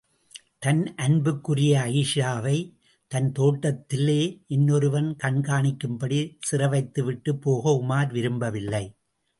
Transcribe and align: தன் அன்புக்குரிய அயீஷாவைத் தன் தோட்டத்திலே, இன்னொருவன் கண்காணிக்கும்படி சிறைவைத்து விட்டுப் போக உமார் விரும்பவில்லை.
தன் 0.59 0.95
அன்புக்குரிய 0.95 1.73
அயீஷாவைத் 1.79 2.71
தன் 3.11 3.31
தோட்டத்திலே, 3.31 4.19
இன்னொருவன் 4.47 5.15
கண்காணிக்கும்படி 5.23 6.21
சிறைவைத்து 6.51 7.03
விட்டுப் 7.03 7.41
போக 7.41 7.79
உமார் 7.83 8.11
விரும்பவில்லை. 8.11 8.85